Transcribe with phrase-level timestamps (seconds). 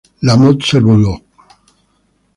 [0.23, 1.21] La Motte-Servolex